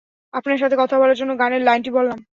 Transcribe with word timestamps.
আপনার 0.33 0.57
সাথে 0.57 0.75
কথা 0.79 0.95
বলার 0.99 1.17
জন্য 1.17 1.31
গানের 1.39 1.61
লাইনটি 1.61 1.91
বললাম। 1.91 2.19